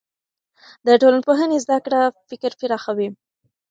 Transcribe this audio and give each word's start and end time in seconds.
د 0.85 0.87
ټولنپوهنې 1.01 1.57
زده 1.65 1.77
کړه 1.85 2.01
فکر 2.29 2.51
پراخوي. 2.59 3.09